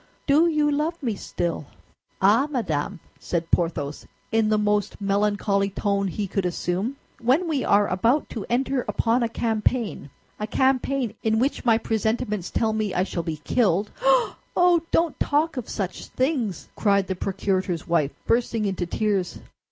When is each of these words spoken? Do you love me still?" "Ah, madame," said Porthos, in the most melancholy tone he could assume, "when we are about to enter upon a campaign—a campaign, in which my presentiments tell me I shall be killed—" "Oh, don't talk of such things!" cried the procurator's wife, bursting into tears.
Do 0.25 0.47
you 0.47 0.71
love 0.71 0.95
me 1.03 1.13
still?" 1.13 1.67
"Ah, 2.19 2.47
madame," 2.49 2.99
said 3.19 3.51
Porthos, 3.51 4.07
in 4.31 4.49
the 4.49 4.57
most 4.57 4.99
melancholy 4.99 5.69
tone 5.69 6.07
he 6.07 6.25
could 6.25 6.43
assume, 6.43 6.95
"when 7.19 7.47
we 7.47 7.63
are 7.63 7.87
about 7.87 8.27
to 8.29 8.43
enter 8.49 8.83
upon 8.87 9.21
a 9.21 9.29
campaign—a 9.29 10.47
campaign, 10.47 11.13
in 11.21 11.37
which 11.37 11.65
my 11.65 11.77
presentiments 11.77 12.49
tell 12.49 12.73
me 12.73 12.95
I 12.95 13.03
shall 13.03 13.21
be 13.21 13.37
killed—" 13.43 13.91
"Oh, 14.57 14.81
don't 14.89 15.19
talk 15.19 15.55
of 15.55 15.69
such 15.69 16.07
things!" 16.07 16.67
cried 16.75 17.05
the 17.05 17.13
procurator's 17.13 17.87
wife, 17.87 18.09
bursting 18.25 18.65
into 18.65 18.87
tears. 18.87 19.39